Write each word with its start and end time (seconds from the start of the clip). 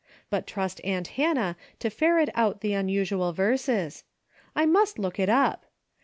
But 0.31 0.47
trust 0.47 0.81
aunt 0.83 1.09
Hannah 1.09 1.55
to 1.77 1.91
ferret 1.91 2.29
out 2.33 2.61
the 2.61 2.73
unusual 2.73 3.33
verses. 3.33 4.03
I 4.55 4.65
must 4.65 4.97
look 4.97 5.19
it 5.19 5.29
up. 5.29 5.65